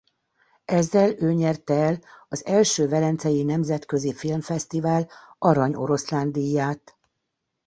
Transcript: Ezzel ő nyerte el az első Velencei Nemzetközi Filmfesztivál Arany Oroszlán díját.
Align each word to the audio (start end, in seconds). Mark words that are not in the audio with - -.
Ezzel 0.65 1.15
ő 1.17 1.31
nyerte 1.33 1.73
el 1.73 1.99
az 2.29 2.45
első 2.45 2.87
Velencei 2.87 3.43
Nemzetközi 3.43 4.13
Filmfesztivál 4.13 5.09
Arany 5.37 5.73
Oroszlán 5.75 6.31
díját. 6.31 6.97